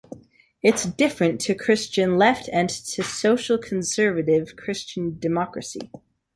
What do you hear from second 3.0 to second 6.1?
social-conservative Christian democracy.